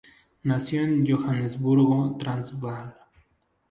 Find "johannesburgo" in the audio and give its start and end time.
1.05-2.17